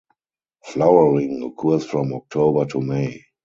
Flowering 0.63 1.43
occurs 1.43 1.85
from 1.85 2.11
October 2.15 2.65
to 2.65 2.81
May. 2.81 3.21